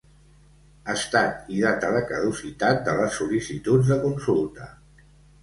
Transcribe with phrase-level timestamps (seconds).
[0.93, 4.73] Estat i data de caducitat de les sol·licituds de consulta.